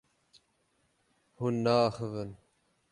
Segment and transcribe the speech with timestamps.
[1.37, 2.31] Hûn naaxivin.